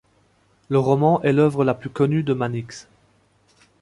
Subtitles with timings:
[0.69, 2.87] Le roman est l'œuvre la plus connue de Mannix.